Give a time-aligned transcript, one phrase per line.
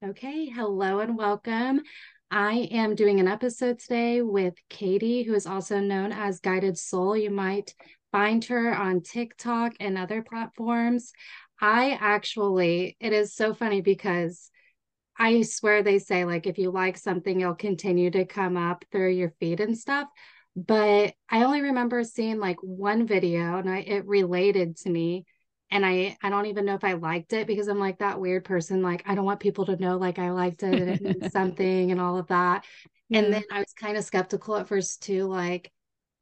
[0.00, 1.80] Okay, hello and welcome.
[2.30, 7.16] I am doing an episode today with Katie, who is also known as Guided Soul.
[7.16, 7.74] You might
[8.12, 11.12] find her on TikTok and other platforms.
[11.60, 14.52] I actually, it is so funny because
[15.18, 19.10] I swear they say, like, if you like something, it'll continue to come up through
[19.10, 20.06] your feed and stuff.
[20.54, 25.24] But I only remember seeing like one video and I, it related to me
[25.70, 28.44] and I I don't even know if I liked it because I'm like that weird
[28.44, 31.32] person like I don't want people to know like I liked it and it means
[31.32, 32.64] something and all of that.
[33.08, 33.20] Yeah.
[33.20, 35.72] And then I was kind of skeptical at first too like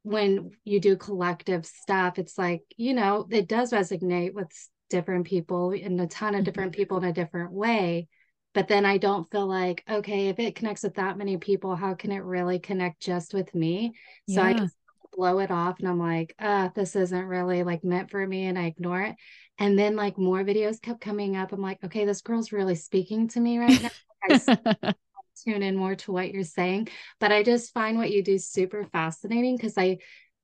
[0.03, 4.49] when you do collective stuff it's like you know it does resonate with
[4.89, 8.07] different people and a ton of different people in a different way
[8.53, 11.93] but then I don't feel like okay if it connects with that many people how
[11.93, 13.93] can it really connect just with me
[14.29, 14.47] so yeah.
[14.47, 14.75] I just
[15.17, 18.57] blow it off and I'm like, uh, this isn't really like meant for me and
[18.57, 19.15] I ignore it.
[19.57, 21.51] And then like more videos kept coming up.
[21.51, 24.93] I'm like, okay, this girl's really speaking to me right now.
[25.43, 26.89] tune in more to what you're saying.
[27.19, 29.97] But I just find what you do super fascinating because I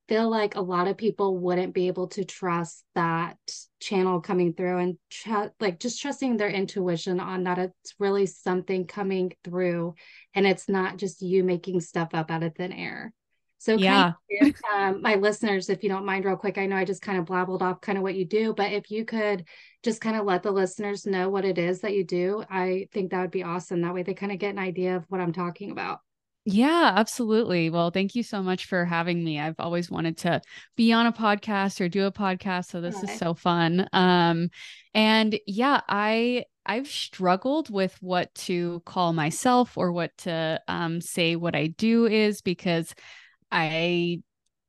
[0.08, 3.38] feel like a lot of people wouldn't be able to trust that
[3.80, 8.86] channel coming through and tr- like just trusting their intuition on that it's really something
[8.86, 9.94] coming through
[10.36, 13.14] and it's not just you making stuff up out of thin air.
[13.64, 14.12] So, yeah,
[14.42, 17.18] of, um, my listeners, if you don't mind, real quick, I know I just kind
[17.18, 19.46] of blabbled off kind of what you do, but if you could
[19.84, 23.12] just kind of let the listeners know what it is that you do, I think
[23.12, 23.82] that would be awesome.
[23.82, 26.00] That way they kind of get an idea of what I'm talking about.
[26.46, 27.70] Yeah, absolutely.
[27.70, 29.40] Well, thank you so much for having me.
[29.40, 30.42] I've always wanted to
[30.76, 33.88] be on a podcast or do a podcast, so this is so fun.
[33.94, 34.50] Um
[34.94, 41.38] and yeah, I I've struggled with what to call myself or what to um say
[41.38, 42.94] what I do is because
[43.54, 44.22] I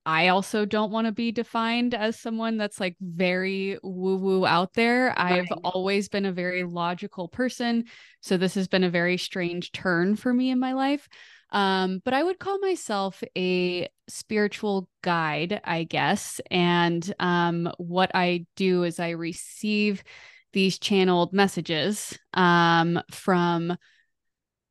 [0.07, 4.75] I also don't want to be defined as someone that's like very woo woo out
[4.75, 5.15] there.
[5.29, 5.45] Right.
[5.49, 7.85] I've always been a very logical person.
[8.21, 11.09] So this has been a very strange turn for me in my life.
[11.53, 16.41] Um, but I would call myself a spiritual guide, I guess.
[16.51, 20.05] And um, what I do is I receive
[20.53, 23.77] these channeled messages um, from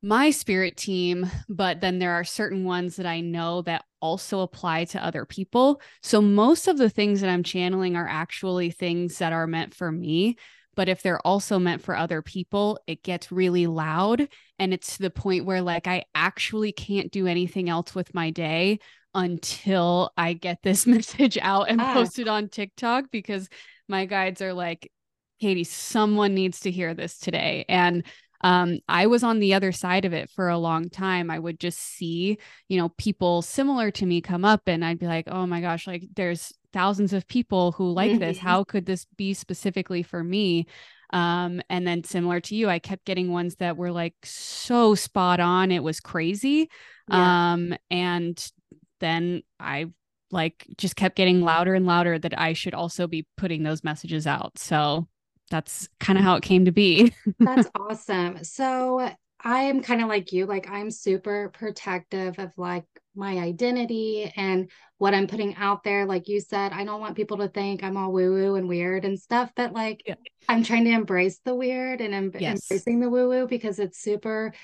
[0.03, 4.83] my spirit team, but then there are certain ones that I know that also apply
[4.85, 5.81] to other people.
[6.01, 9.93] So most of the things that I'm channeling are actually things that are meant for
[9.93, 10.35] me.
[10.75, 14.27] But if they're also meant for other people, it gets really loud.
[14.59, 18.29] And it's to the point where, like, I actually can't do anything else with my
[18.29, 18.79] day
[19.15, 21.93] until I get this message out and ah.
[21.93, 23.47] post it on TikTok because
[23.87, 24.91] my guides are like,
[25.39, 27.65] Katie, someone needs to hear this today.
[27.69, 28.03] And
[28.43, 31.31] um, I was on the other side of it for a long time.
[31.31, 32.37] I would just see,
[32.67, 35.87] you know, people similar to me come up and I'd be like, oh my gosh,
[35.87, 38.37] like there's thousands of people who like this.
[38.37, 40.67] How could this be specifically for me?
[41.13, 45.39] Um, and then similar to you, I kept getting ones that were like so spot
[45.39, 45.71] on.
[45.71, 46.69] It was crazy.
[47.07, 47.53] Yeah.
[47.53, 48.51] Um, and
[48.99, 49.87] then I
[50.31, 54.27] like just kept getting louder and louder that I should also be putting those messages
[54.27, 54.57] out.
[54.57, 55.07] So
[55.53, 57.13] that's kind of how it came to be.
[57.39, 58.43] that's awesome.
[58.43, 59.07] So
[59.39, 64.71] I am kind of like you, like I'm super protective of like my identity and
[64.97, 66.07] what I'm putting out there.
[66.07, 69.05] Like you said, I don't want people to think I'm all woo woo and weird
[69.05, 70.15] and stuff, but like yeah.
[70.49, 72.71] I'm trying to embrace the weird and em- yes.
[72.71, 74.55] embracing the woo woo because it's super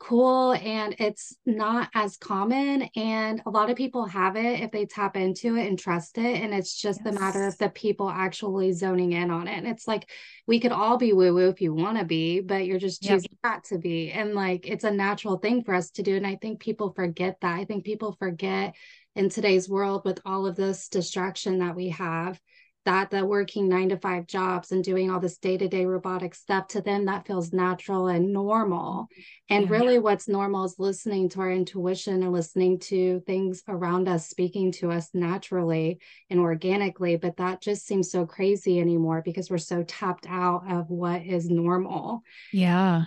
[0.00, 4.86] cool and it's not as common and a lot of people have it if they
[4.86, 7.14] tap into it and trust it and it's just yes.
[7.14, 10.08] the matter of the people actually zoning in on it and it's like
[10.46, 13.28] we could all be woo woo if you want to be but you're just choosing
[13.30, 13.52] yep.
[13.52, 16.34] not to be and like it's a natural thing for us to do and i
[16.34, 18.74] think people forget that i think people forget
[19.16, 22.40] in today's world with all of this distraction that we have
[22.86, 26.80] that the working nine to five jobs and doing all this day-to-day robotic stuff to
[26.80, 29.02] them that feels natural and normal.
[29.02, 29.54] Mm-hmm.
[29.54, 29.70] And yeah.
[29.70, 34.72] really what's normal is listening to our intuition and listening to things around us speaking
[34.72, 39.82] to us naturally and organically but that just seems so crazy anymore because we're so
[39.82, 42.22] tapped out of what is normal.
[42.52, 43.04] Yeah.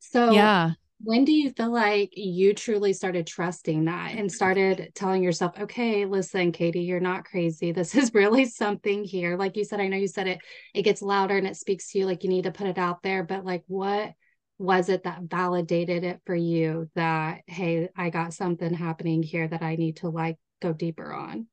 [0.00, 0.72] So yeah
[1.04, 6.04] when do you feel like you truly started trusting that and started telling yourself okay
[6.06, 7.72] listen katie you're not crazy.
[7.72, 9.36] This is really something here.
[9.36, 10.38] Like you said i know you said it
[10.74, 13.02] it gets louder and it speaks to you like you need to put it out
[13.02, 14.12] there but like what
[14.58, 19.62] was it that validated it for you that hey i got something happening here that
[19.62, 21.46] i need to like go deeper on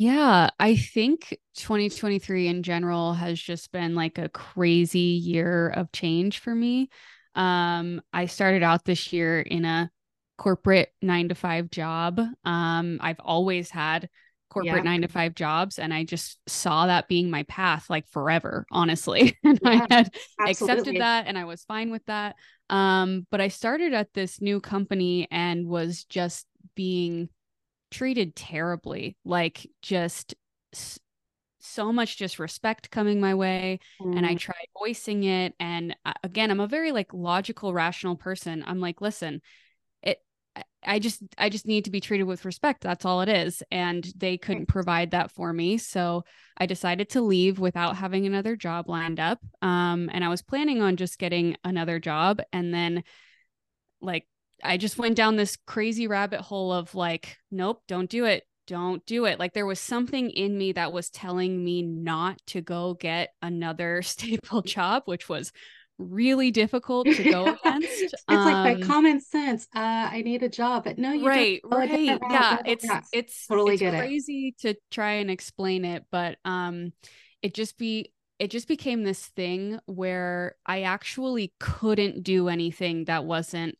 [0.00, 6.38] yeah, I think 2023 in general has just been like a crazy year of change
[6.38, 6.88] for me.
[7.38, 9.90] Um, I started out this year in a
[10.36, 12.20] corporate nine to five job.
[12.44, 14.08] Um, I've always had
[14.50, 14.82] corporate yeah.
[14.90, 15.78] nine to five jobs.
[15.78, 19.36] And I just saw that being my path like forever, honestly.
[19.44, 20.50] and yeah, I had absolutely.
[20.50, 22.36] accepted that and I was fine with that.
[22.70, 27.28] Um, but I started at this new company and was just being
[27.90, 30.34] treated terribly, like just
[31.68, 34.16] so much disrespect coming my way mm.
[34.16, 34.38] and i mm.
[34.38, 38.64] tried voicing it and again i'm a very like logical rational person.
[38.66, 39.40] I'm like listen
[40.02, 40.18] it
[40.84, 42.82] i just i just need to be treated with respect.
[42.82, 43.62] That's all it is.
[43.70, 45.78] And they couldn't provide that for me.
[45.78, 46.24] So
[46.56, 50.82] i decided to leave without having another job lined up um and i was planning
[50.82, 52.40] on just getting another job.
[52.52, 53.04] And then
[54.00, 54.26] like
[54.62, 59.04] I just went down this crazy rabbit hole of like, nope, don't do it don't
[59.06, 59.38] do it.
[59.38, 64.02] Like there was something in me that was telling me not to go get another
[64.02, 65.50] staple job, which was
[65.98, 67.88] really difficult to go against.
[67.88, 69.66] it's um, like by common sense.
[69.74, 72.58] Uh, I need a job, but no, you right, right, yeah.
[72.64, 74.60] It's it's totally it's crazy it.
[74.60, 76.92] to try and explain it, but um,
[77.42, 83.24] it just be it just became this thing where I actually couldn't do anything that
[83.24, 83.76] wasn't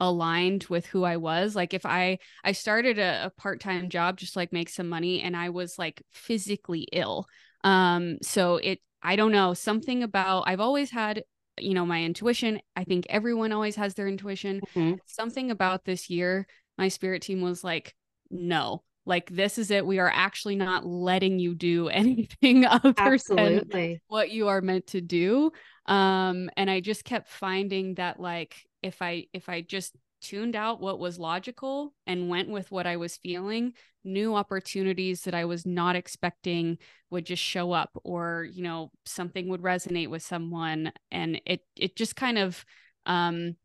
[0.00, 1.54] aligned with who I was.
[1.54, 5.36] Like if I I started a, a part-time job just like make some money and
[5.36, 7.26] I was like physically ill.
[7.62, 11.22] Um so it I don't know, something about I've always had
[11.58, 12.60] you know my intuition.
[12.74, 14.60] I think everyone always has their intuition.
[14.74, 14.94] Mm-hmm.
[15.06, 16.46] Something about this year
[16.78, 17.94] my spirit team was like
[18.30, 18.82] no.
[19.06, 19.84] Like this is it.
[19.84, 23.88] We are actually not letting you do anything other Absolutely.
[23.88, 25.52] than what you are meant to do.
[25.84, 30.80] Um and I just kept finding that like if I if I just tuned out
[30.80, 33.72] what was logical and went with what I was feeling,
[34.04, 36.78] new opportunities that I was not expecting
[37.10, 41.96] would just show up or, you know, something would resonate with someone and it it
[41.96, 42.64] just kind of
[43.06, 43.56] um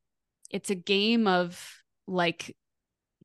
[0.49, 1.61] it's a game of
[2.07, 2.55] like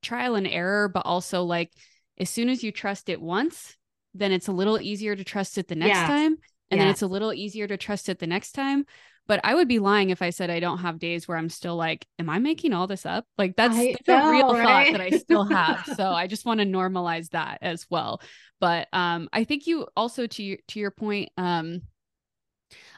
[0.03, 1.73] trial and error but also like
[2.19, 3.77] as soon as you trust it once,
[4.13, 6.09] then it's a little easier to trust it the next yes.
[6.09, 6.37] time
[6.71, 6.81] and yes.
[6.81, 8.85] then it's a little easier to trust it the next time
[9.31, 11.77] but I would be lying if I said I don't have days where I'm still
[11.77, 13.27] like, am I making all this up?
[13.39, 14.87] Like that's, that's know, a real right?
[14.89, 15.87] thought that I still have.
[15.97, 18.21] so I just want to normalize that as well.
[18.59, 21.83] But um, I think you also to your to your point, um,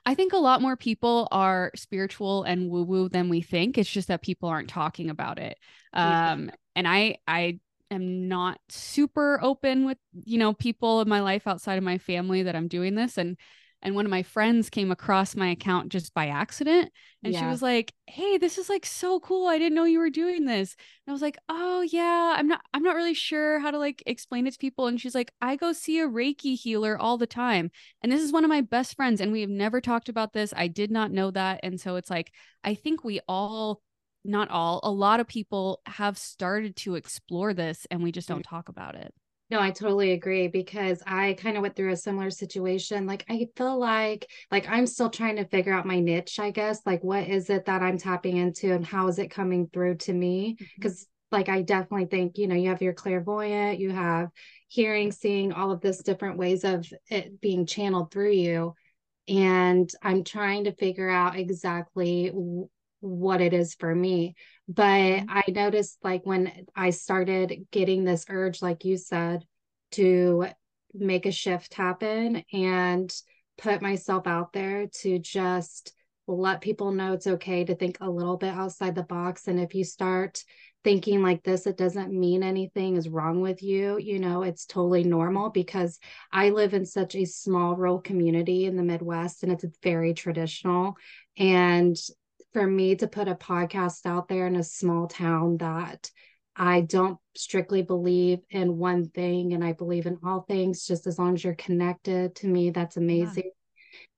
[0.07, 3.77] I think a lot more people are spiritual and woo woo than we think.
[3.77, 5.59] It's just that people aren't talking about it.
[5.93, 6.55] Um, yeah.
[6.77, 11.77] and I I am not super open with you know people in my life outside
[11.77, 13.37] of my family that I'm doing this and
[13.83, 16.91] and one of my friends came across my account just by accident
[17.23, 17.41] and yeah.
[17.41, 19.47] she was like hey this is like so cool.
[19.47, 20.77] I didn't know you were doing this.
[21.07, 22.35] And i was like oh yeah.
[22.37, 24.87] I'm not i'm not really sure how to like explain it to people.
[24.87, 27.71] And she's like i go see a reiki healer all the time
[28.03, 30.53] and this is one of my best friends and we have never talked about this.
[30.57, 31.61] I did not know that.
[31.63, 32.33] And so it's like
[32.65, 33.81] i think we all
[34.25, 38.47] not all a lot of people have started to explore this and we just don't
[38.47, 38.49] mm.
[38.49, 39.13] talk about it
[39.53, 43.05] no, I totally agree because I kind of went through a similar situation.
[43.05, 46.81] Like I feel like like I'm still trying to figure out my niche, I guess.
[46.87, 50.15] Like what is it that I'm tapping into and how is it coming through to
[50.15, 50.57] me?
[50.75, 51.37] Because mm-hmm.
[51.37, 54.31] like I definitely think, you know, you have your clairvoyant, you have
[54.69, 58.73] hearing, seeing all of this different ways of it being channeled through you.
[59.29, 62.33] And I'm trying to figure out exactly
[63.03, 64.35] what it is for me.
[64.69, 65.31] But mm-hmm.
[65.31, 69.45] I noticed like when I started getting this urge, like you said,
[69.93, 70.47] to
[70.95, 73.13] make a shift happen and
[73.59, 75.93] put myself out there to just
[76.27, 79.49] let people know it's okay to think a little bit outside the box.
[79.49, 80.43] And if you start
[80.85, 83.99] thinking like this, it doesn't mean anything is wrong with you.
[83.99, 85.99] You know, it's totally normal because
[86.33, 90.97] I live in such a small rural community in the Midwest and it's very traditional.
[91.37, 91.97] And
[92.53, 96.11] for me to put a podcast out there in a small town that
[96.55, 101.19] I don't strictly believe in one thing and I believe in all things, just as
[101.19, 103.51] long as you're connected to me, that's amazing.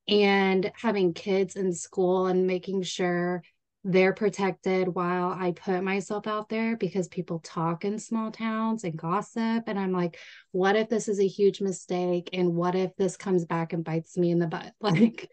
[0.06, 0.16] Yeah.
[0.16, 3.42] And having kids in school and making sure
[3.84, 8.96] they're protected while I put myself out there because people talk in small towns and
[8.96, 9.64] gossip.
[9.66, 10.18] And I'm like,
[10.52, 12.30] what if this is a huge mistake?
[12.32, 14.72] And what if this comes back and bites me in the butt?
[14.80, 15.30] Like,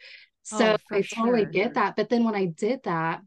[0.52, 1.52] Oh, so oh, I totally sure.
[1.52, 1.96] get that.
[1.96, 3.22] But then when I did that,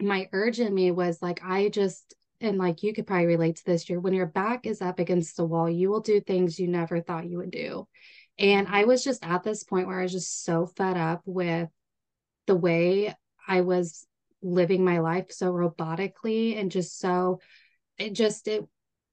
[0.00, 3.64] my urge in me was like, I just, and like you could probably relate to
[3.64, 6.68] this, year when your back is up against the wall, you will do things you
[6.68, 7.86] never thought you would do.
[8.38, 11.68] And I was just at this point where I was just so fed up with
[12.46, 13.14] the way
[13.46, 14.06] I was
[14.42, 17.40] living my life so robotically and just so
[17.96, 18.66] it just it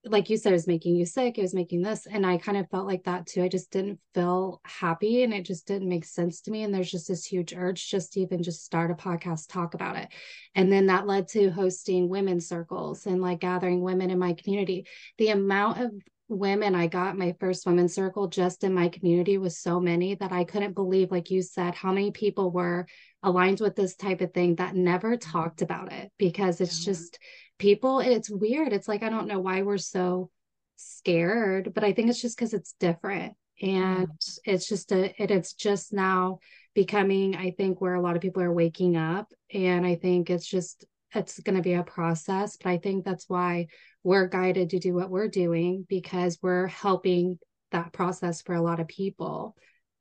[0.04, 1.38] like you said, it was making you sick.
[1.38, 2.06] It was making this.
[2.06, 3.42] And I kind of felt like that too.
[3.42, 6.64] I just didn't feel happy and it just didn't make sense to me.
[6.64, 9.96] And there's just this huge urge just to even just start a podcast, talk about
[9.96, 10.08] it.
[10.56, 14.86] And then that led to hosting women's circles and like gathering women in my community.
[15.18, 15.92] The amount of
[16.28, 20.32] women I got my first women's circle just in my community was so many that
[20.32, 22.86] I couldn't believe, like you said, how many people were
[23.22, 26.92] aligned with this type of thing that never talked about it because it's yeah.
[26.92, 27.18] just
[27.62, 28.72] people, it's weird.
[28.72, 30.30] It's like, I don't know why we're so
[30.74, 33.34] scared, but I think it's just because it's different.
[33.62, 34.08] And
[34.44, 34.54] yeah.
[34.54, 36.40] it's just a, it, it's just now
[36.74, 39.32] becoming, I think, where a lot of people are waking up.
[39.54, 42.56] And I think it's just, it's going to be a process.
[42.56, 43.68] But I think that's why
[44.02, 47.38] we're guided to do what we're doing because we're helping
[47.70, 49.54] that process for a lot of people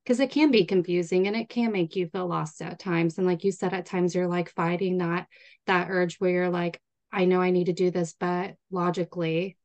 [0.04, 3.28] because it can be confusing and it can make you feel lost at times and
[3.28, 5.26] like you said at times you're like fighting that
[5.68, 9.58] that urge where you're like i know i need to do this but logically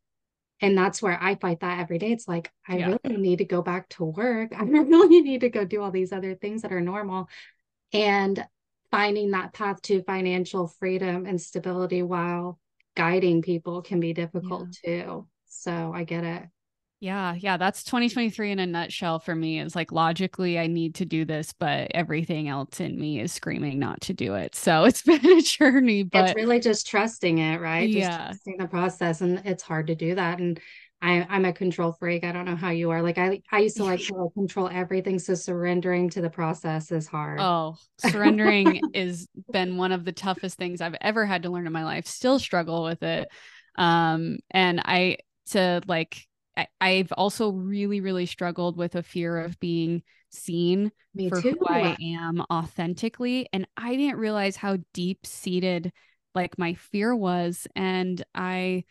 [0.60, 2.12] and that's where i fight that every day.
[2.12, 2.96] It's like i yeah.
[3.04, 4.52] really need to go back to work.
[4.58, 7.28] I really need to go do all these other things that are normal.
[7.92, 8.44] And
[8.90, 12.58] finding that path to financial freedom and stability while
[12.96, 15.04] guiding people can be difficult yeah.
[15.04, 15.28] too.
[15.46, 16.42] So i get it
[17.00, 19.60] yeah, yeah, that's 2023 in a nutshell for me.
[19.60, 23.78] Is like logically I need to do this, but everything else in me is screaming
[23.78, 24.54] not to do it.
[24.54, 27.86] So it's been a journey, but it's really just trusting it, right?
[27.86, 28.24] Just yeah.
[28.26, 29.20] trusting the process.
[29.20, 30.38] And it's hard to do that.
[30.38, 30.58] And
[31.02, 32.24] I, I'm a control freak.
[32.24, 33.02] I don't know how you are.
[33.02, 35.18] Like I, I used to like to like control everything.
[35.18, 37.38] So surrendering to the process is hard.
[37.40, 41.72] Oh, surrendering is been one of the toughest things I've ever had to learn in
[41.74, 42.06] my life.
[42.06, 43.28] Still struggle with it.
[43.76, 45.18] Um, and I
[45.50, 46.25] to like
[46.56, 51.56] I, have also really, really struggled with a fear of being seen Me for too.
[51.58, 53.48] who I am authentically.
[53.52, 55.92] And I didn't realize how deep seated
[56.34, 57.66] like my fear was.
[57.76, 58.84] And I,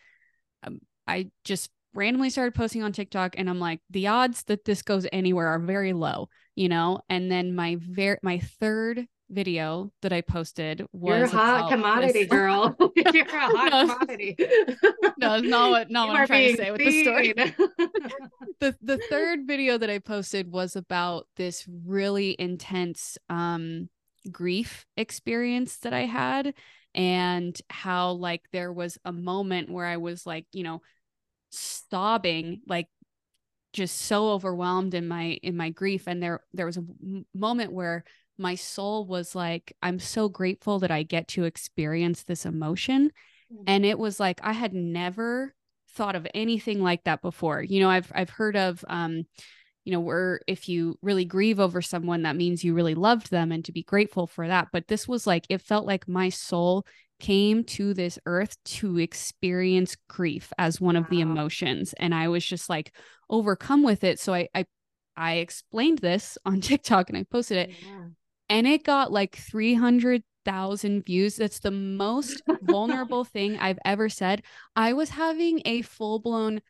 [0.63, 4.81] um, I just randomly started posting on TikTok and I'm like, the odds that this
[4.81, 7.01] goes anywhere are very low, you know?
[7.09, 12.25] And then my very, my third video that I posted was You're a hot commodity,
[12.27, 12.75] girl.
[12.95, 14.35] You're a hot no, commodity.
[15.17, 17.33] no, it's not what not what I'm trying to say with the story.
[18.59, 23.89] the the third video that I posted was about this really intense um
[24.31, 26.53] grief experience that I had
[26.93, 30.81] and how like there was a moment where I was like, you know,
[31.49, 32.87] sobbing like
[33.73, 36.85] just so overwhelmed in my in my grief and there there was a
[37.33, 38.05] moment where
[38.37, 43.11] my soul was like, I'm so grateful that I get to experience this emotion.
[43.53, 43.63] Mm-hmm.
[43.67, 45.53] And it was like I had never
[45.89, 47.61] thought of anything like that before.
[47.61, 49.25] You know, I've I've heard of um,
[49.85, 53.51] you know, where if you really grieve over someone, that means you really loved them
[53.51, 54.69] and to be grateful for that.
[54.73, 56.85] But this was like, it felt like my soul
[57.19, 61.01] came to this earth to experience grief as one wow.
[61.01, 61.93] of the emotions.
[61.93, 62.93] And I was just like
[63.29, 64.19] overcome with it.
[64.19, 64.65] So I, I
[65.15, 67.69] I explained this on TikTok and I posted it.
[67.81, 68.05] Yeah
[68.49, 71.35] and it got like 300,000 views.
[71.35, 74.43] That's the most vulnerable thing I've ever said.
[74.75, 76.61] I was having a full blown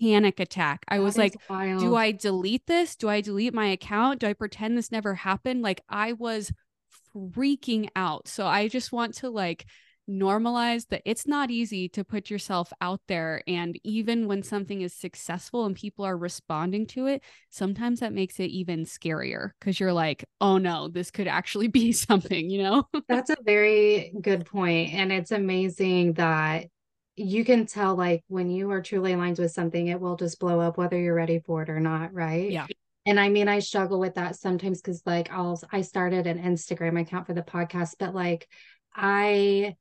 [0.00, 0.84] panic attack.
[0.88, 1.80] I that was like, wild.
[1.80, 2.96] do I delete this?
[2.96, 4.20] Do I delete my account?
[4.20, 5.62] Do I pretend this never happened?
[5.62, 6.52] Like, I was
[7.14, 8.28] freaking out.
[8.28, 9.66] So I just want to like
[10.10, 13.42] normalize that it's not easy to put yourself out there.
[13.46, 18.40] And even when something is successful and people are responding to it, sometimes that makes
[18.40, 22.84] it even scarier because you're like, oh no, this could actually be something, you know?
[23.08, 24.92] That's a very good point.
[24.92, 26.66] And it's amazing that
[27.16, 30.60] you can tell, like, when you are truly aligned with something, it will just blow
[30.60, 32.14] up whether you're ready for it or not.
[32.14, 32.50] Right.
[32.50, 32.66] Yeah.
[33.06, 37.00] And I mean, I struggle with that sometimes because, like, I'll, I started an Instagram
[37.00, 38.48] account for the podcast, but like,
[38.94, 39.76] I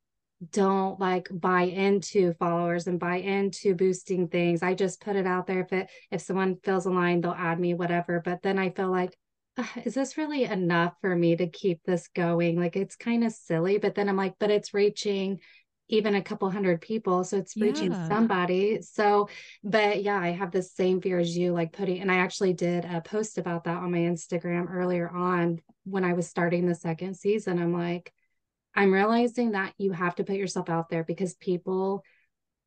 [0.52, 4.64] don't like buy into followers and buy into boosting things.
[4.64, 5.62] I just put it out there.
[5.62, 8.22] If it if someone feels aligned, they'll add me, whatever.
[8.24, 9.18] But then I feel like,
[9.84, 12.58] is this really enough for me to keep this going?
[12.60, 13.78] Like it's kind of silly.
[13.78, 15.40] But then I'm like, but it's reaching
[15.90, 17.24] even a couple hundred people.
[17.24, 18.08] So it's reaching yeah.
[18.08, 18.82] somebody.
[18.82, 19.28] So,
[19.64, 22.86] but yeah, I have the same fear as you, like putting, and I actually did
[22.86, 27.16] a post about that on my Instagram earlier on when I was starting the second
[27.18, 27.60] season.
[27.60, 28.14] I'm like,
[28.76, 32.04] I'm realizing that you have to put yourself out there because people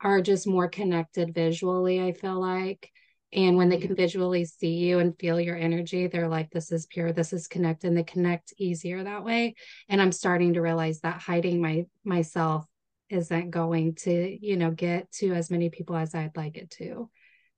[0.01, 2.91] are just more connected visually, I feel like.
[3.33, 3.87] And when they mm-hmm.
[3.89, 7.49] can visually see you and feel your energy, they're like, this is pure, this is
[7.49, 9.55] connected, and they connect easier that way.
[9.89, 12.67] And I'm starting to realize that hiding my myself
[13.09, 17.11] isn't going to, you know, get to as many people as I'd like it to.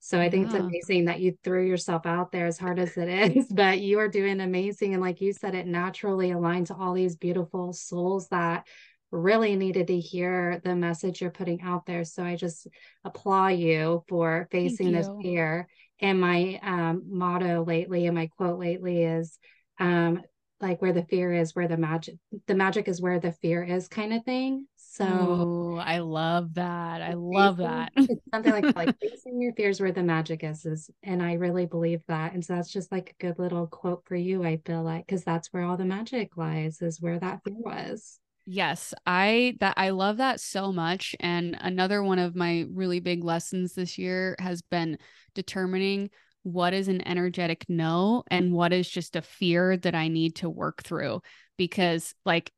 [0.05, 0.59] So I think yeah.
[0.59, 4.01] it's amazing that you threw yourself out there as hard as it is, but you
[4.01, 4.93] are doing amazing.
[4.93, 8.67] And like you said, it naturally aligned to all these beautiful souls that
[9.11, 12.05] really needed to hear the message you're putting out there.
[12.05, 12.67] So I just
[13.03, 14.93] applaud you for facing you.
[14.93, 15.69] this fear.
[15.99, 19.39] And my um, motto lately and my quote lately is
[19.81, 20.21] um,
[20.61, 23.89] like where the fear is, where the magic, the magic is where the fear is
[23.89, 24.67] kind of thing.
[24.97, 27.03] So Ooh, I love that.
[27.03, 27.91] I love that.
[27.97, 31.67] It's something like like facing your fears where the magic is, is and I really
[31.67, 32.33] believe that.
[32.33, 35.25] And so that's just like a good little quote for you, I feel like, because
[35.25, 38.21] that's where all the magic lies, is where that fear was.
[38.47, 41.17] Yes, I that I love that so much.
[41.19, 44.99] And another one of my really big lessons this year has been
[45.35, 46.11] determining
[46.45, 50.51] what is an energetic no and what is just a fear that I need to
[50.51, 51.23] work through
[51.57, 52.53] because like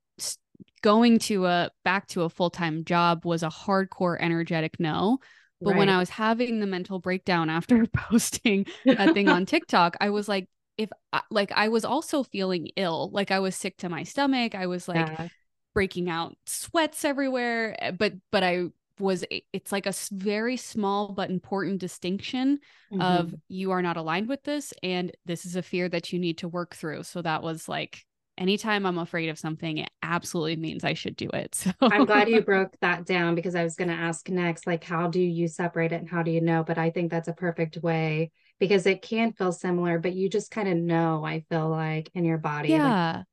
[0.87, 5.19] going to a back to a full-time job was a hardcore energetic no
[5.61, 5.79] but right.
[5.79, 10.29] when i was having the mental breakdown after posting that thing on tiktok i was
[10.29, 10.89] like if
[11.29, 14.87] like i was also feeling ill like i was sick to my stomach i was
[14.87, 15.27] like yeah.
[15.75, 18.67] breaking out sweats everywhere eh, but but i
[19.01, 22.61] was it's like a very small but important distinction
[22.93, 23.03] mm-hmm.
[23.03, 26.39] of you are not aligned with this and this is a fear that you need
[26.39, 28.07] to work through so that was like
[28.39, 31.55] anytime I'm afraid of something, it absolutely means I should do it.
[31.67, 34.85] So I'm glad you broke that down because I was going to ask next, like,
[34.85, 36.63] how do you separate it and how do you know?
[36.65, 40.51] But I think that's a perfect way because it can feel similar, but you just
[40.51, 42.71] kind of know, I feel like in your body.
[42.71, 43.17] Yeah.
[43.17, 43.25] Like,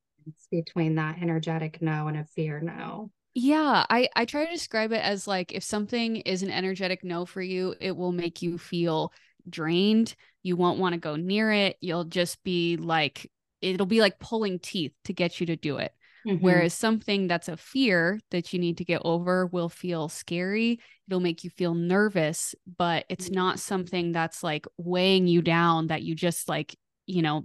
[0.51, 3.11] between that energetic no and a fear no.
[3.35, 7.25] Yeah, I I try to describe it as like if something is an energetic no
[7.25, 9.11] for you, it will make you feel
[9.49, 10.15] drained.
[10.43, 11.77] You won't want to go near it.
[11.81, 13.29] You'll just be like
[13.63, 15.93] it'll be like pulling teeth to get you to do it.
[16.27, 16.43] Mm-hmm.
[16.43, 20.79] Whereas something that's a fear that you need to get over will feel scary.
[21.07, 23.35] It'll make you feel nervous, but it's mm-hmm.
[23.35, 26.75] not something that's like weighing you down that you just like,
[27.07, 27.43] you know,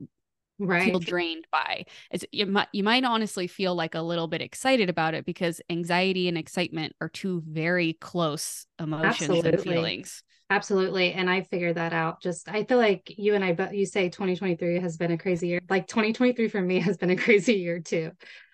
[0.60, 0.84] right.
[0.84, 1.86] feel drained by.
[2.10, 5.60] It's you might you might honestly feel like a little bit excited about it because
[5.68, 9.50] anxiety and excitement are two very close emotions Absolutely.
[9.50, 10.22] and feelings.
[10.50, 11.12] Absolutely.
[11.12, 12.22] And I figured that out.
[12.22, 15.48] Just, I feel like you and I, but you say 2023 has been a crazy
[15.48, 15.60] year.
[15.68, 18.12] Like 2023 for me has been a crazy year too.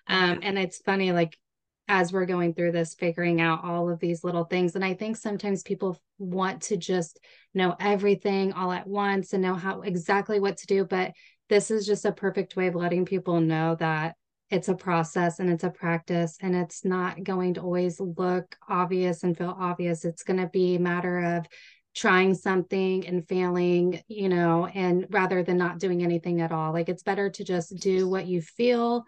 [0.09, 1.39] Um, and it's funny, like,
[1.87, 4.75] as we're going through this, figuring out all of these little things.
[4.75, 7.21] And I think sometimes people want to just
[7.53, 10.85] know everything all at once and know how exactly what to do.
[10.87, 11.13] But
[11.51, 14.17] this is just a perfect way of letting people know that
[14.51, 19.23] it's a process and it's a practice and it's not going to always look obvious
[19.23, 20.05] and feel obvious.
[20.05, 21.47] It's going to be a matter of
[21.95, 26.73] trying something and failing, you know, and rather than not doing anything at all.
[26.73, 29.05] Like it's better to just do what you feel.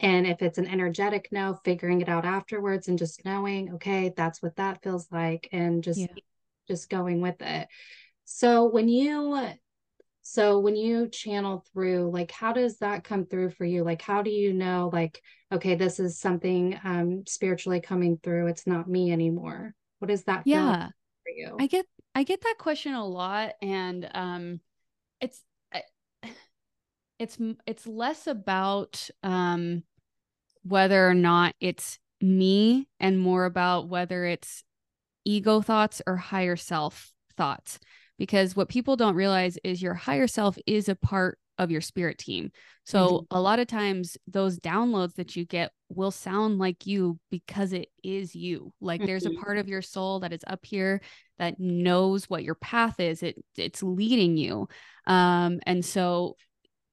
[0.00, 4.40] And if it's an energetic no, figuring it out afterwards and just knowing, okay, that's
[4.40, 6.06] what that feels like and just yeah.
[6.68, 7.66] just going with it.
[8.24, 9.48] So when you
[10.22, 13.82] so when you channel through, like how does that come through for you?
[13.82, 15.20] Like how do you know like
[15.50, 18.46] okay, this is something um spiritually coming through.
[18.46, 19.74] It's not me anymore.
[19.98, 20.86] What is that yeah.
[21.24, 21.56] for you?
[21.58, 21.86] I get
[22.18, 24.60] I get that question a lot, and um,
[25.20, 25.40] it's
[27.20, 29.84] it's it's less about um
[30.64, 34.64] whether or not it's me and more about whether it's
[35.24, 37.78] ego thoughts or higher self thoughts
[38.18, 42.18] because what people don't realize is your higher self is a part of your spirit
[42.18, 42.50] team.
[42.84, 43.36] So mm-hmm.
[43.36, 47.88] a lot of times those downloads that you get will sound like you because it
[48.02, 48.72] is you.
[48.80, 49.06] Like mm-hmm.
[49.06, 49.42] there's a mm-hmm.
[49.42, 51.00] part of your soul that is up here
[51.38, 53.22] that knows what your path is.
[53.22, 54.68] It it's leading you.
[55.06, 56.36] Um and so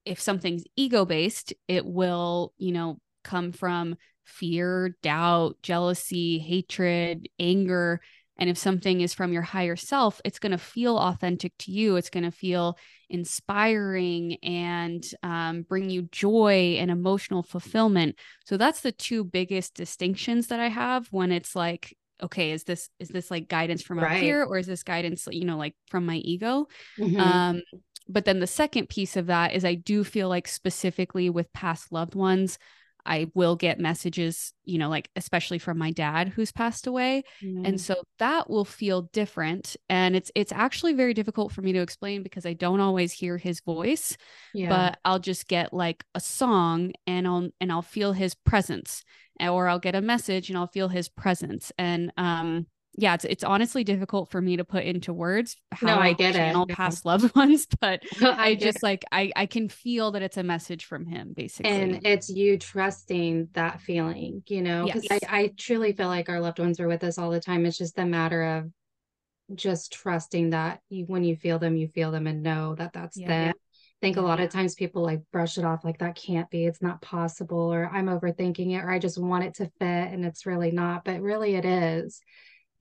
[0.06, 8.02] if something's ego based, it will, you know, come from fear, doubt, jealousy, hatred, anger,
[8.38, 11.96] and if something is from your higher self, it's going to feel authentic to you.
[11.96, 12.78] It's going to feel
[13.10, 18.18] inspiring and um, bring you joy and emotional fulfillment.
[18.46, 22.90] So that's the two biggest distinctions that I have when it's like, okay, is this
[23.00, 24.18] is this like guidance from right.
[24.18, 26.68] up here, or is this guidance, you know, like from my ego?
[27.00, 27.20] Mm-hmm.
[27.20, 27.62] Um,
[28.08, 31.92] but then the second piece of that is I do feel like specifically with past
[31.92, 32.58] loved ones,
[33.06, 37.24] I will get messages, you know, like especially from my dad who's passed away.
[37.44, 37.68] Mm.
[37.68, 41.80] And so that will feel different and it's it's actually very difficult for me to
[41.80, 44.18] explain because I don't always hear his voice.
[44.54, 44.70] Yeah.
[44.70, 49.04] But I'll just get like a song and I'll and I'll feel his presence
[49.40, 53.44] or I'll get a message and I'll feel his presence and um yeah, it's it's
[53.44, 56.76] honestly difficult for me to put into words how no, I, I get channel it.
[56.76, 60.44] past loved ones, but I, I just like I I can feel that it's a
[60.44, 61.72] message from him basically.
[61.72, 65.20] And it's you trusting that feeling, you know, because yes.
[65.30, 67.66] I, I truly feel like our loved ones are with us all the time.
[67.66, 68.72] It's just a matter of
[69.54, 73.18] just trusting that you, when you feel them, you feel them and know that that's
[73.18, 73.28] yeah.
[73.28, 73.54] them.
[74.02, 76.66] I think a lot of times people like brush it off like that can't be,
[76.66, 80.26] it's not possible, or I'm overthinking it, or I just want it to fit and
[80.26, 82.22] it's really not, but really it is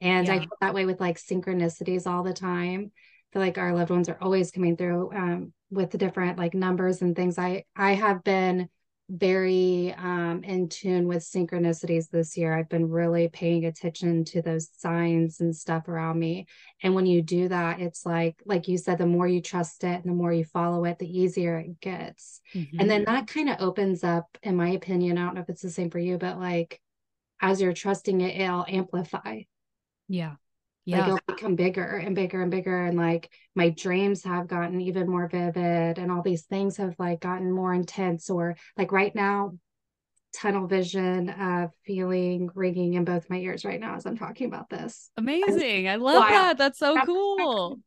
[0.04, 0.34] and yeah.
[0.34, 2.92] I feel that way with like synchronicities all the time.
[2.94, 6.54] I feel like our loved ones are always coming through um, with the different like
[6.54, 7.38] numbers and things.
[7.38, 8.68] I I have been
[9.10, 12.56] very um, in tune with synchronicities this year.
[12.56, 16.46] I've been really paying attention to those signs and stuff around me.
[16.82, 20.02] And when you do that, it's like, like you said, the more you trust it
[20.02, 22.40] and the more you follow it, the easier it gets.
[22.54, 22.80] Mm-hmm.
[22.80, 25.62] And then that kind of opens up, in my opinion, I don't know if it's
[25.62, 26.80] the same for you, but like
[27.42, 29.42] as you're trusting it, it'll amplify.
[30.08, 30.34] Yeah.
[30.86, 30.98] Yeah.
[30.98, 35.08] like it'll become bigger and bigger and bigger and like my dreams have gotten even
[35.08, 39.54] more vivid and all these things have like gotten more intense or like right now
[40.34, 44.68] tunnel vision of feeling ringing in both my ears right now as i'm talking about
[44.68, 45.10] this.
[45.16, 45.88] Amazing.
[45.88, 46.58] I love that.
[46.58, 47.78] That's so cool.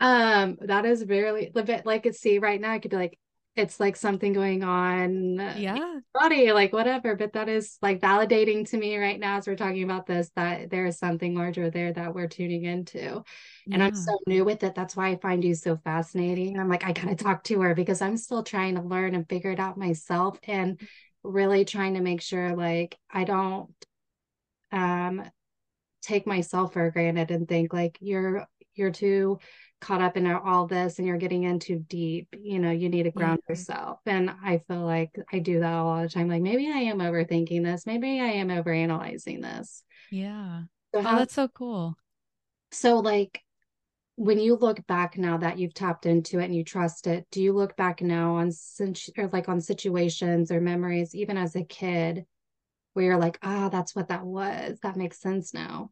[0.00, 3.18] um that is very like it's see right now i could be like
[3.54, 5.98] it's like something going on yeah.
[6.14, 9.82] body like whatever but that is like validating to me right now as we're talking
[9.82, 13.22] about this that there is something larger there that we're tuning into.
[13.70, 13.84] And yeah.
[13.84, 16.58] i'm so new with it that's why i find you so fascinating.
[16.58, 19.50] I'm like i gotta talk to her because i'm still trying to learn and figure
[19.50, 20.80] it out myself and
[21.22, 23.70] really trying to make sure like i don't
[24.72, 25.22] um
[26.00, 29.38] take myself for granted and think like you're you're too
[29.82, 33.02] caught up in all this and you're getting in too deep you know you need
[33.02, 33.52] to ground yeah.
[33.52, 33.98] yourself.
[34.06, 37.64] And i feel like i do that all the time like maybe i am overthinking
[37.64, 37.84] this.
[37.84, 39.82] Maybe i am overanalyzing this.
[40.10, 40.62] Yeah.
[40.94, 41.96] So oh, how, oh that's so cool.
[42.70, 43.42] So like
[44.14, 47.42] when you look back now that you've tapped into it and you trust it do
[47.42, 48.52] you look back now on
[49.18, 52.24] or like on situations or memories even as a kid
[52.92, 54.78] where you're like ah that's what that was.
[54.82, 55.90] That makes sense now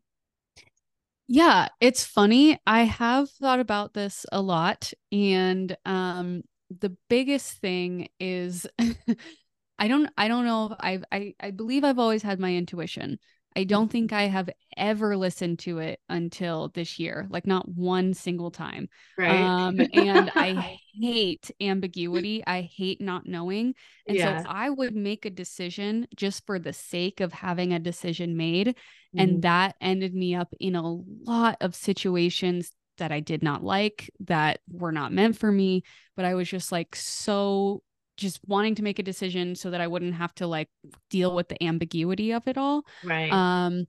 [1.33, 2.59] yeah, it's funny.
[2.67, 6.43] I have thought about this a lot and um
[6.81, 8.67] the biggest thing is
[9.79, 13.19] I don't I don't know if I've I I believe I've always had my intuition.
[13.57, 13.93] I don't mm-hmm.
[13.93, 18.89] think I have ever listened to it until this year, like not one single time.
[19.19, 19.41] Right.
[19.41, 22.45] Um, and I hate ambiguity.
[22.47, 23.75] I hate not knowing.
[24.07, 24.43] And yeah.
[24.43, 28.69] so I would make a decision just for the sake of having a decision made.
[28.69, 29.19] Mm-hmm.
[29.19, 30.83] And that ended me up in a
[31.25, 35.83] lot of situations that I did not like, that were not meant for me.
[36.17, 37.83] But I was just like so
[38.21, 40.69] just wanting to make a decision so that I wouldn't have to like
[41.09, 42.85] deal with the ambiguity of it all.
[43.03, 43.33] Right.
[43.33, 43.87] Um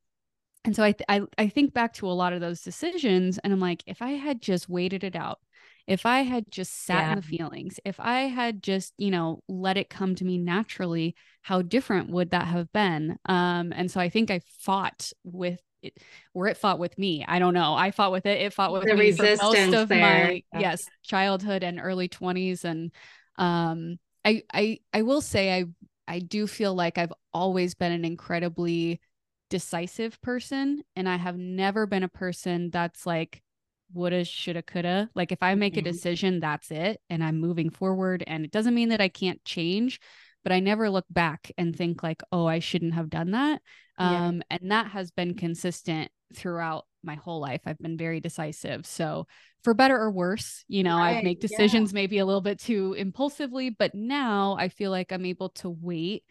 [0.63, 3.51] and so I th- I I think back to a lot of those decisions and
[3.51, 5.39] I'm like if I had just waited it out,
[5.85, 7.11] if I had just sat yeah.
[7.11, 11.15] in the feelings, if I had just, you know, let it come to me naturally,
[11.41, 13.17] how different would that have been?
[13.25, 15.97] Um and so I think I fought with it,
[16.33, 17.25] where it fought with me.
[17.27, 17.73] I don't know.
[17.73, 18.39] I fought with it.
[18.39, 19.99] It fought with the me resistance most of there.
[19.99, 20.59] my yeah.
[20.59, 22.91] yes childhood and early twenties, and
[23.37, 25.65] um, I I I will say I
[26.07, 28.99] I do feel like I've always been an incredibly
[29.49, 33.41] decisive person and I have never been a person that's like
[33.93, 35.87] woulda shoulda coulda like if I make mm-hmm.
[35.87, 39.43] a decision that's it and I'm moving forward and it doesn't mean that I can't
[39.43, 39.99] change
[40.43, 43.61] but I never look back and think like oh I shouldn't have done that
[43.99, 44.27] yeah.
[44.27, 47.61] um and that has been consistent throughout my whole life.
[47.65, 48.85] I've been very decisive.
[48.85, 49.27] So,
[49.63, 51.95] for better or worse, you know, right, I make decisions yeah.
[51.95, 56.23] maybe a little bit too impulsively, but now I feel like I'm able to wait,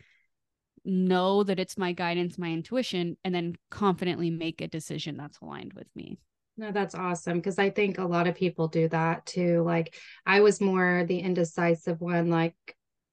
[0.84, 5.74] know that it's my guidance, my intuition, and then confidently make a decision that's aligned
[5.74, 6.18] with me.
[6.56, 9.62] No, that's awesome because I think a lot of people do that too.
[9.62, 9.94] Like
[10.26, 12.54] I was more the indecisive one, like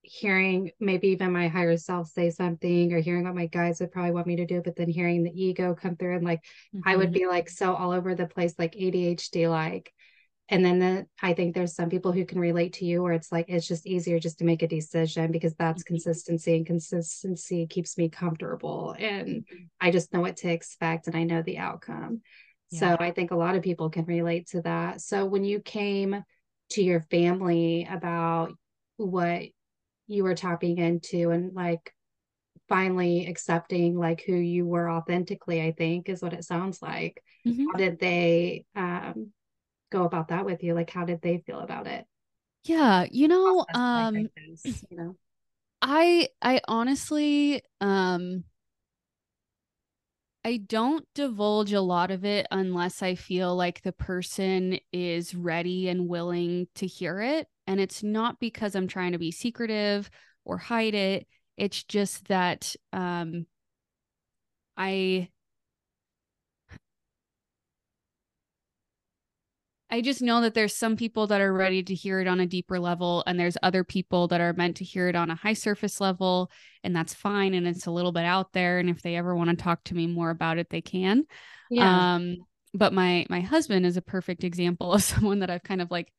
[0.08, 4.12] hearing maybe even my higher self say something or hearing what my guides would probably
[4.12, 6.40] want me to do, but then hearing the ego come through and like
[6.74, 6.88] mm-hmm.
[6.88, 7.20] I would mm-hmm.
[7.20, 9.92] be like so all over the place, like ADHD like.
[10.50, 13.34] And then the, I think there's some people who can relate to you where it's
[13.34, 15.96] like it's just easier just to make a decision because that's mm-hmm.
[15.96, 19.64] consistency and consistency keeps me comfortable and mm-hmm.
[19.82, 22.22] I just know what to expect and I know the outcome.
[22.72, 22.80] Yeah.
[22.80, 25.02] So I think a lot of people can relate to that.
[25.02, 26.24] So when you came
[26.72, 28.54] to your family about
[28.98, 29.44] what
[30.08, 31.94] you were tapping into and like
[32.68, 37.66] finally accepting like who you were authentically i think is what it sounds like mm-hmm.
[37.72, 39.32] how did they um
[39.92, 42.06] go about that with you like how did they feel about it
[42.64, 44.30] yeah you know um
[44.64, 45.16] you know
[45.82, 48.44] i i honestly um
[50.48, 55.90] I don't divulge a lot of it unless I feel like the person is ready
[55.90, 57.50] and willing to hear it.
[57.68, 60.10] And it's not because I'm trying to be secretive
[60.46, 61.28] or hide it.
[61.58, 63.46] It's just that um,
[64.78, 65.30] I
[69.90, 72.46] I just know that there's some people that are ready to hear it on a
[72.46, 75.54] deeper level, and there's other people that are meant to hear it on a high
[75.54, 76.52] surface level,
[76.84, 77.54] and that's fine.
[77.54, 78.80] And it's a little bit out there.
[78.80, 81.24] And if they ever want to talk to me more about it, they can.
[81.70, 82.16] Yeah.
[82.16, 82.38] Um,
[82.74, 86.12] but my my husband is a perfect example of someone that I've kind of like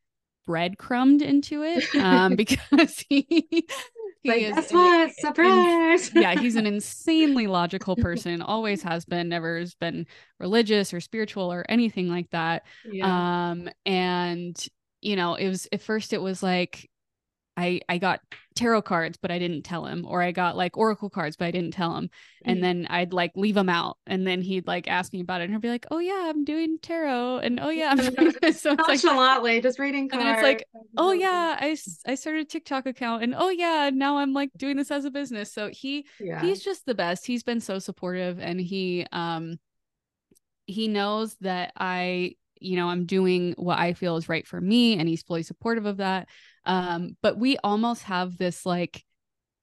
[0.49, 3.47] breadcrumbed into it um, because he
[4.23, 5.15] he like, is guess what?
[5.15, 6.09] Surprise.
[6.09, 10.07] In, yeah, he's an insanely logical person, always has been, never has been
[10.41, 12.65] religious or spiritual or anything like that.
[12.91, 13.51] Yeah.
[13.51, 14.67] Um, and
[15.03, 16.89] you know, it was at first it was like
[17.59, 18.21] I I got
[18.55, 21.51] tarot cards, but I didn't tell him, or I got like oracle cards, but I
[21.51, 22.09] didn't tell him.
[22.45, 22.63] And mm.
[22.63, 25.55] then I'd like leave them out, and then he'd like ask me about it, and
[25.55, 28.73] I'd be like, "Oh yeah, I'm doing tarot," and "Oh yeah, I'm doing this." So
[28.73, 29.01] it's like
[29.61, 30.25] just reading cards.
[30.25, 30.65] And it's like,
[30.97, 34.77] "Oh yeah, I I started a TikTok account, and oh yeah, now I'm like doing
[34.77, 36.41] this as a business." So he yeah.
[36.41, 37.27] he's just the best.
[37.27, 39.59] He's been so supportive, and he um
[40.67, 44.99] he knows that I you know i'm doing what i feel is right for me
[44.99, 46.29] and he's fully supportive of that
[46.69, 49.05] um but we almost have this like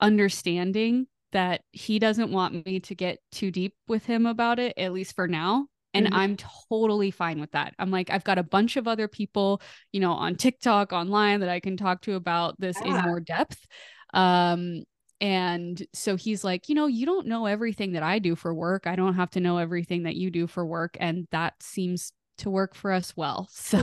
[0.01, 4.91] understanding that he doesn't want me to get too deep with him about it at
[4.91, 6.15] least for now and mm-hmm.
[6.15, 6.37] i'm
[6.69, 9.61] totally fine with that i'm like i've got a bunch of other people
[9.93, 12.99] you know on tiktok online that i can talk to about this yeah.
[12.99, 13.65] in more depth
[14.13, 14.83] um
[15.21, 18.85] and so he's like, you know, you don't know everything that I do for work.
[18.85, 20.97] I don't have to know everything that you do for work.
[20.99, 23.49] And that seems to work for us well.
[23.55, 23.77] So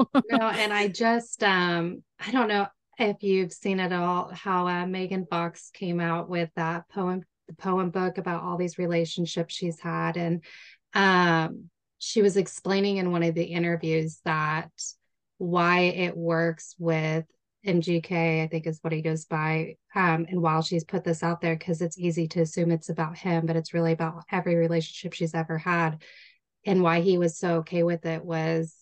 [0.00, 0.36] yeah.
[0.38, 2.66] no, and I just um I don't know
[2.98, 7.54] if you've seen it all how uh, Megan Fox came out with that poem the
[7.54, 10.42] poem book about all these relationships she's had and
[10.94, 14.70] um she was explaining in one of the interviews that
[15.38, 17.24] why it works with
[17.66, 19.76] MGK, I think is what he goes by.
[19.94, 23.18] Um, and while she's put this out there, because it's easy to assume it's about
[23.18, 26.02] him, but it's really about every relationship she's ever had
[26.66, 28.74] and why he was so okay with it was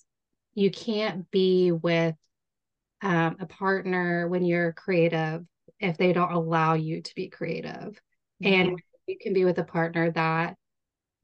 [0.54, 2.16] you can't be with
[3.02, 5.44] um, a partner when you're creative
[5.78, 8.00] if they don't allow you to be creative
[8.42, 8.46] mm-hmm.
[8.46, 10.56] and you can be with a partner that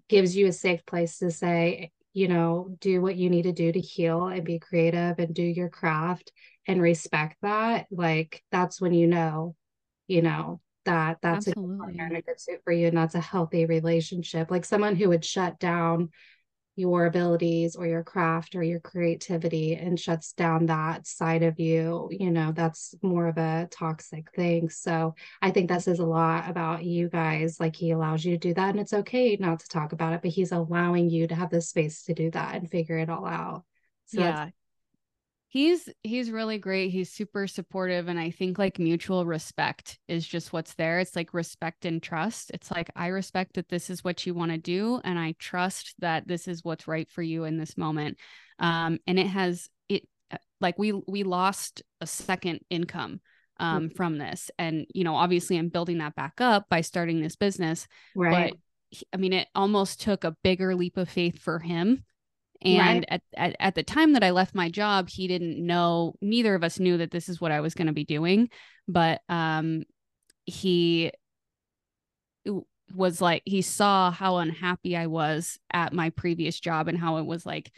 [0.09, 3.73] gives you a safe place to say you know do what you need to do
[3.73, 6.33] to heal and be creative and do your craft
[6.67, 9.55] and respect that like that's when you know
[10.09, 11.65] you know that that's Absolutely.
[11.65, 14.65] a good partner and a good suit for you and that's a healthy relationship like
[14.65, 16.11] someone who would shut down
[16.81, 22.09] your abilities or your craft or your creativity and shuts down that side of you,
[22.11, 24.69] you know, that's more of a toxic thing.
[24.71, 27.61] So I think that says a lot about you guys.
[27.61, 30.23] Like he allows you to do that and it's okay not to talk about it,
[30.23, 33.27] but he's allowing you to have the space to do that and figure it all
[33.27, 33.65] out.
[34.07, 34.51] So yeah
[35.51, 36.91] he's he's really great.
[36.91, 41.01] He's super supportive and i think like mutual respect is just what's there.
[41.01, 42.51] It's like respect and trust.
[42.55, 45.95] It's like i respect that this is what you want to do and i trust
[45.99, 48.17] that this is what's right for you in this moment.
[48.59, 53.21] Um and it has it uh, like we we lost a second income
[53.59, 53.97] um mm-hmm.
[53.97, 54.51] from this.
[54.57, 58.53] And you know obviously i'm building that back up by starting this business right.
[58.53, 58.59] but
[59.15, 62.03] I mean, it almost took a bigger leap of faith for him
[62.63, 63.05] and right.
[63.09, 66.63] at, at, at the time that I left my job, he didn't know, neither of
[66.63, 68.51] us knew that this is what I was going to be doing.
[68.87, 69.85] But um,
[70.45, 71.13] he
[72.95, 77.27] was like, he saw how unhappy I was at my previous job and how it
[77.27, 77.73] was like,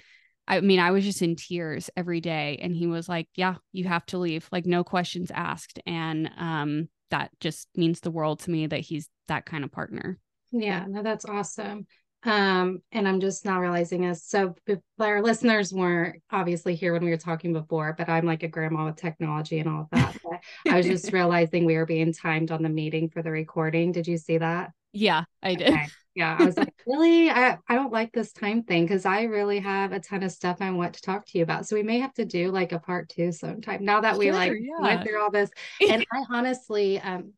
[0.49, 2.59] I mean, I was just in tears every day.
[2.61, 5.79] And he was like, Yeah, you have to leave, like, no questions asked.
[5.87, 10.19] And um, that just means the world to me that he's that kind of partner.
[10.51, 11.87] Yeah, no, that's awesome.
[12.25, 14.25] Um, and I'm just now realizing this.
[14.25, 14.55] So
[15.01, 18.87] our listeners weren't obviously here when we were talking before, but I'm like a grandma
[18.87, 20.17] with technology and all of that.
[20.23, 23.93] But I was just realizing we were being timed on the meeting for the recording.
[23.93, 24.71] Did you see that?
[24.93, 25.71] Yeah, I did.
[25.71, 25.87] Okay.
[26.15, 27.31] Yeah, I was like, really?
[27.31, 30.59] I, I don't like this time thing because I really have a ton of stuff
[30.61, 31.67] I want to talk to you about.
[31.67, 34.35] So we may have to do like a part two sometime now that we sure,
[34.35, 34.81] like yeah.
[34.81, 35.51] went through all this.
[35.89, 37.33] And I honestly um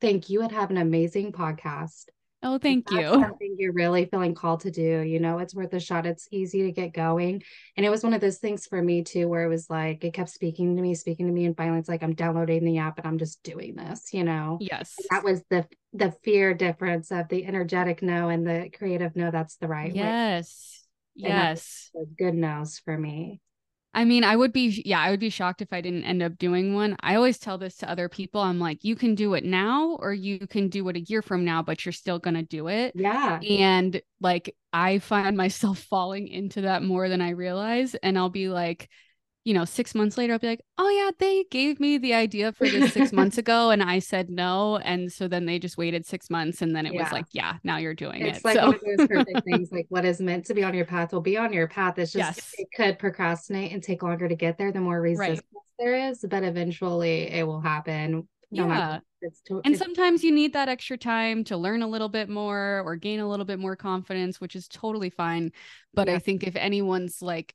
[0.00, 2.04] think you would have an amazing podcast.
[2.40, 3.02] Oh, thank you.
[3.02, 5.00] Something you're really feeling called to do.
[5.00, 6.06] You know, it's worth a shot.
[6.06, 7.42] It's easy to get going.
[7.76, 10.14] And it was one of those things for me too, where it was like it
[10.14, 12.98] kept speaking to me, speaking to me, and finally it's like I'm downloading the app
[12.98, 14.58] and I'm just doing this, you know.
[14.60, 14.94] Yes.
[14.98, 19.32] And that was the the fear difference of the energetic no and the creative no.
[19.32, 20.04] That's the right yes.
[21.16, 21.28] way.
[21.28, 21.90] Yes.
[21.94, 22.06] Yes.
[22.16, 23.40] Good no's for me.
[23.98, 26.38] I mean, I would be, yeah, I would be shocked if I didn't end up
[26.38, 26.96] doing one.
[27.00, 28.40] I always tell this to other people.
[28.40, 31.44] I'm like, you can do it now or you can do it a year from
[31.44, 32.92] now, but you're still going to do it.
[32.94, 33.40] Yeah.
[33.40, 37.96] And like, I find myself falling into that more than I realize.
[37.96, 38.88] And I'll be like,
[39.48, 42.52] you know, six months later, I'll be like, oh, yeah, they gave me the idea
[42.52, 43.70] for this six months ago.
[43.70, 44.76] And I said no.
[44.76, 46.60] And so then they just waited six months.
[46.60, 47.02] And then it yeah.
[47.02, 48.36] was like, yeah, now you're doing it's it.
[48.36, 48.66] It's like so.
[48.66, 49.72] one of those perfect things.
[49.72, 51.98] Like what is meant to be on your path will be on your path.
[51.98, 52.54] It's just, yes.
[52.58, 55.62] it could procrastinate and take longer to get there the more resistance right.
[55.78, 58.28] there is, but eventually it will happen.
[58.50, 58.98] No yeah.
[59.46, 62.96] To- and sometimes you need that extra time to learn a little bit more or
[62.96, 65.52] gain a little bit more confidence, which is totally fine.
[65.94, 66.16] But yeah.
[66.16, 67.54] I think if anyone's like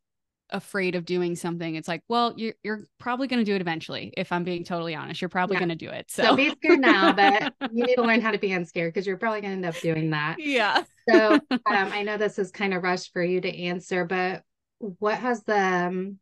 [0.49, 4.13] afraid of doing something, it's like, well, you're you're probably going to do it eventually.
[4.17, 5.59] If I'm being totally honest, you're probably yeah.
[5.59, 6.09] going to do it.
[6.09, 6.23] So.
[6.23, 9.17] so be scared now, but you need to learn how to be unscared because you're
[9.17, 10.37] probably going to end up doing that.
[10.39, 10.83] Yeah.
[11.09, 14.43] so um, I know this is kind of rushed for you to answer, but
[14.79, 16.19] what has the um,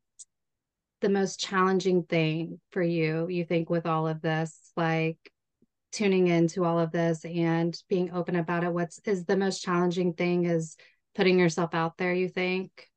[1.01, 3.27] the most challenging thing for you?
[3.29, 5.17] You think with all of this, like
[5.91, 10.13] tuning into all of this and being open about it what's is the most challenging
[10.13, 10.77] thing is
[11.15, 12.87] putting yourself out there you think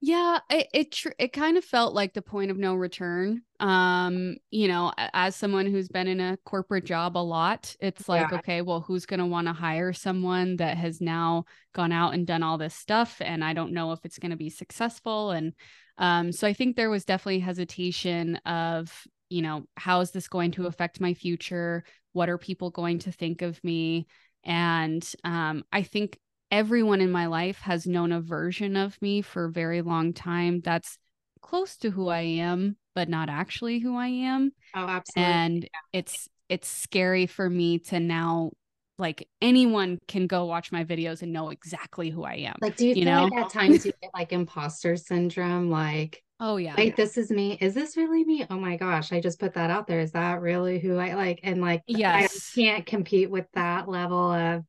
[0.00, 4.36] yeah it it, tr- it kind of felt like the point of no return um
[4.50, 8.38] you know as someone who's been in a corporate job a lot it's like yeah.
[8.38, 12.26] okay well who's going to want to hire someone that has now gone out and
[12.26, 15.54] done all this stuff and i don't know if it's going to be successful and
[15.98, 20.50] um so i think there was definitely hesitation of you know how is this going
[20.50, 24.06] to affect my future what are people going to think of me
[24.44, 26.18] and um, i think
[26.50, 30.60] everyone in my life has known a version of me for a very long time
[30.60, 30.98] that's
[31.40, 35.68] close to who i am but not actually who i am oh absolutely and yeah.
[35.92, 38.50] it's it's scary for me to now
[38.98, 42.56] like anyone can go watch my videos and know exactly who I am.
[42.60, 43.24] Like, do you, you know?
[43.24, 45.70] like at times you get like imposter syndrome?
[45.70, 47.58] Like, oh yeah, wait, this is me.
[47.60, 48.46] Is this really me?
[48.48, 50.00] Oh my gosh, I just put that out there.
[50.00, 51.40] Is that really who I like?
[51.42, 54.64] And like, yes, I can't compete with that level of,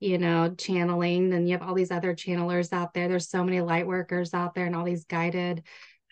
[0.00, 1.32] you know, channeling.
[1.32, 3.06] And you have all these other channelers out there.
[3.06, 5.62] There's so many light workers out there and all these guided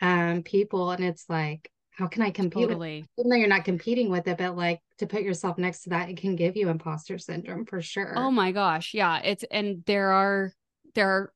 [0.00, 3.00] um people, and it's like how can I compete totally.
[3.00, 5.90] with even though you're not competing with it, but like to put yourself next to
[5.90, 8.14] that, it can give you imposter syndrome for sure.
[8.16, 8.94] Oh my gosh.
[8.94, 9.18] Yeah.
[9.18, 10.52] It's and there are
[10.94, 11.32] there are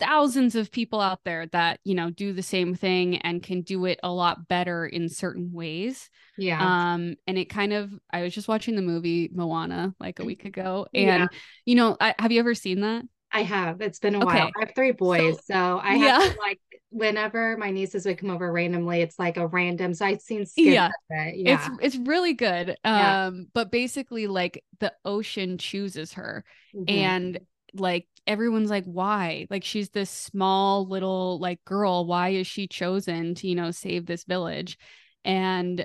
[0.00, 3.84] thousands of people out there that, you know, do the same thing and can do
[3.84, 6.10] it a lot better in certain ways.
[6.36, 6.60] Yeah.
[6.60, 10.44] Um, and it kind of I was just watching the movie Moana like a week
[10.44, 10.86] ago.
[10.94, 11.26] And yeah.
[11.66, 13.04] you know, I, have you ever seen that?
[13.32, 13.80] I have.
[13.80, 14.26] It's been a okay.
[14.26, 14.50] while.
[14.56, 16.32] I have three boys, so, so I have yeah.
[16.32, 16.60] to, like
[16.90, 19.94] whenever my nieces would come over randomly, it's like a random.
[19.94, 20.90] So I'd seen yeah.
[21.10, 21.36] It.
[21.36, 21.68] yeah.
[21.80, 22.76] It's it's really good.
[22.84, 23.26] Yeah.
[23.26, 26.88] Um, but basically like the ocean chooses her mm-hmm.
[26.88, 27.40] and
[27.74, 29.46] like everyone's like, why?
[29.50, 32.06] Like she's this small little like girl.
[32.06, 34.78] Why is she chosen to, you know, save this village?
[35.24, 35.84] And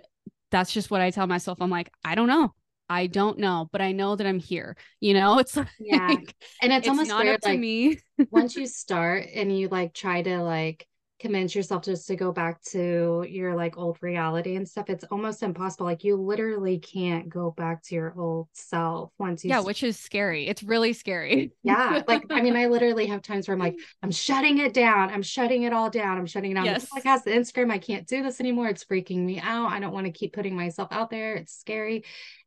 [0.51, 1.57] that's just what I tell myself.
[1.61, 2.53] I'm like, I don't know.
[2.87, 4.77] I don't know, but I know that I'm here.
[4.99, 6.23] You know, it's like, yeah, and
[6.71, 7.99] it's, it's almost not weird, up like, to me.
[8.31, 10.87] once you start and you like try to like
[11.19, 15.43] convince yourself just to go back to your like old reality and stuff it's almost
[15.43, 19.81] impossible like you literally can't go back to your old self once you yeah which
[19.81, 23.61] is scary it's really scary yeah like i mean i literally have times where i'm
[23.61, 26.87] like i'm shutting it down i'm shutting it all down i'm shutting it down yes.
[26.93, 29.93] like has the instagram i can't do this anymore it's freaking me out i don't
[29.93, 32.03] want to keep putting myself out there it's scary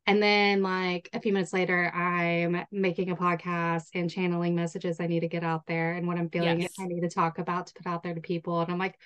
[0.08, 5.06] and then, like a few minutes later, I'm making a podcast and channeling messages I
[5.06, 6.72] need to get out there and what I'm feeling yes.
[6.80, 8.60] I need to talk about to put out there to people.
[8.60, 8.98] And I'm like,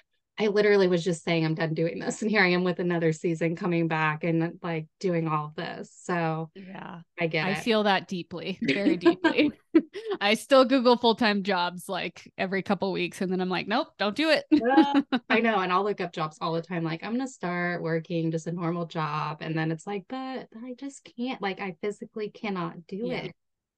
[0.42, 2.20] I literally was just saying I'm done doing this.
[2.20, 5.94] And here I am with another season coming back and like doing all of this.
[6.02, 7.58] So yeah, I get I it.
[7.58, 9.52] feel that deeply, very deeply.
[10.20, 13.20] I still Google full-time jobs like every couple weeks.
[13.20, 14.44] And then I'm like, nope, don't do it.
[14.50, 14.94] yeah,
[15.30, 15.60] I know.
[15.60, 16.82] And I'll look up jobs all the time.
[16.82, 19.38] Like I'm going to start working just a normal job.
[19.42, 23.18] And then it's like, but I just can't, like I physically cannot do yeah.
[23.18, 23.36] it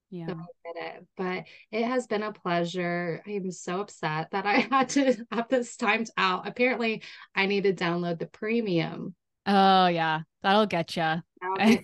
[0.09, 5.15] yeah it but it has been a pleasure i'm so upset that i had to
[5.31, 7.01] have this timed out apparently
[7.35, 9.15] i need to download the premium
[9.45, 11.21] oh yeah that'll get you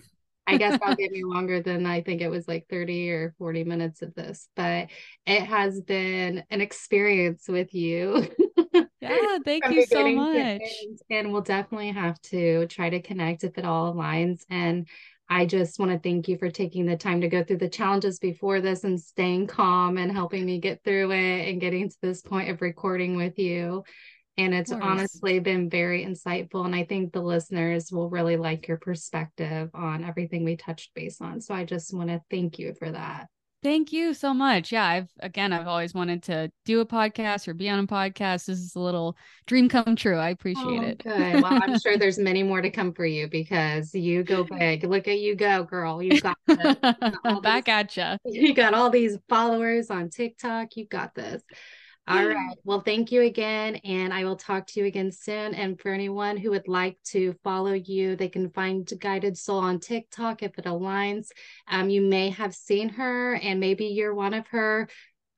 [0.46, 3.64] I guess that'll give me longer than I think it was like 30 or 40
[3.64, 4.88] minutes of this, but
[5.24, 8.28] it has been an experience with you.
[9.00, 10.62] yeah, thank you so much.
[11.10, 14.42] And we'll definitely have to try to connect if it all aligns.
[14.50, 14.88] And
[15.28, 18.18] I just want to thank you for taking the time to go through the challenges
[18.18, 22.20] before this and staying calm and helping me get through it and getting to this
[22.20, 23.84] point of recording with you.
[24.36, 26.64] And it's honestly been very insightful.
[26.64, 31.20] And I think the listeners will really like your perspective on everything we touched base
[31.20, 31.40] on.
[31.40, 33.28] So I just want to thank you for that.
[33.62, 34.72] Thank you so much.
[34.72, 38.46] Yeah, I've again, I've always wanted to do a podcast or be on a podcast.
[38.46, 40.16] This is a little dream come true.
[40.16, 40.98] I appreciate oh, it.
[40.98, 41.42] Good.
[41.42, 44.82] Well, I'm sure there's many more to come for you because you go big.
[44.82, 46.02] Look at you go, girl.
[46.02, 46.36] You got
[47.42, 48.16] back at you.
[48.42, 50.76] You got all these followers on TikTok.
[50.76, 51.42] You got this.
[52.08, 52.56] All right.
[52.64, 53.76] Well, thank you again.
[53.76, 55.54] And I will talk to you again soon.
[55.54, 59.78] And for anyone who would like to follow you, they can find Guided Soul on
[59.78, 61.28] TikTok if it aligns.
[61.68, 64.88] Um, you may have seen her, and maybe you're one of her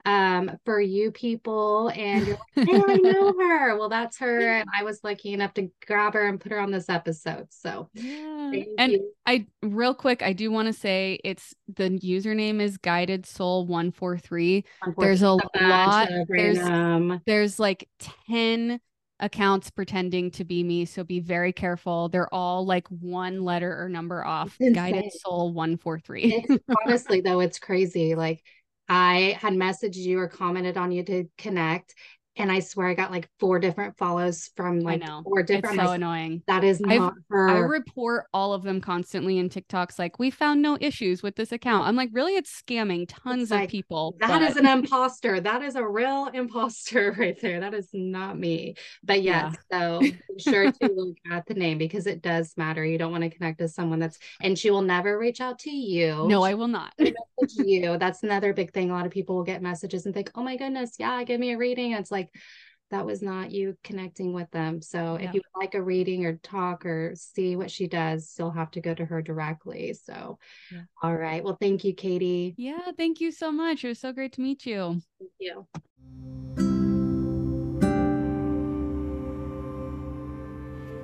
[0.05, 1.90] um, for you people.
[1.94, 3.78] And you're like, hey, I know her.
[3.78, 4.40] Well, that's her.
[4.40, 7.46] And I was lucky enough to grab her and put her on this episode.
[7.50, 8.52] So, yeah.
[8.78, 9.12] and you.
[9.26, 14.64] I, real quick, I do want to say it's the username is guided soul 143.
[14.98, 16.09] There's a lot.
[16.28, 17.88] There's, there's like
[18.28, 18.80] 10
[19.20, 20.84] accounts pretending to be me.
[20.84, 22.09] So be very careful.
[22.09, 24.57] They're all like one letter or number off.
[24.59, 26.44] Guided Soul 143.
[26.84, 28.14] honestly, though, it's crazy.
[28.14, 28.42] Like
[28.89, 31.95] I had messaged you or commented on you to connect
[32.37, 35.76] and I swear I got like four different follows from like four different.
[35.76, 36.43] It's so annoying.
[36.47, 37.49] That is not I've, her.
[37.49, 39.99] I report all of them constantly in TikToks.
[39.99, 41.87] Like we found no issues with this account.
[41.87, 42.37] I'm like, really?
[42.37, 44.16] It's scamming tons it's of like, people.
[44.20, 44.43] That but...
[44.43, 45.41] is an imposter.
[45.41, 47.61] That is a real imposter right there.
[47.61, 48.74] That is not me.
[49.03, 49.78] But yes, yeah.
[49.78, 52.85] so be sure to look at the name because it does matter.
[52.85, 55.70] You don't want to connect to someone that's and she will never reach out to
[55.70, 56.26] you.
[56.28, 56.93] No, I will not.
[57.57, 57.97] you.
[57.99, 58.91] That's another big thing.
[58.91, 61.53] A lot of people will get messages and think, "Oh my goodness, yeah, give me
[61.53, 62.43] a reading." it's like
[62.91, 64.81] that was not you connecting with them.
[64.83, 65.29] So yeah.
[65.29, 68.70] if you would like a reading or talk or see what she does, you'll have
[68.72, 69.95] to go to her directly.
[69.95, 70.39] So,
[70.70, 70.83] yeah.
[71.03, 71.43] all right.
[71.43, 72.55] Well, thank you, Katie.
[72.57, 73.85] Yeah, thank you so much.
[73.85, 75.01] It was so great to meet you.
[75.18, 76.74] Thank you.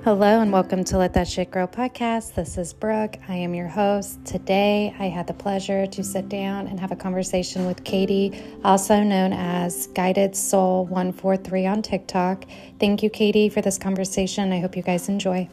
[0.03, 2.33] Hello and welcome to Let That Shit Grow podcast.
[2.33, 3.17] This is Brooke.
[3.29, 4.25] I am your host.
[4.25, 9.03] Today I had the pleasure to sit down and have a conversation with Katie, also
[9.03, 12.45] known as Guided Soul 143 on TikTok.
[12.79, 14.51] Thank you, Katie, for this conversation.
[14.51, 15.47] I hope you guys enjoy.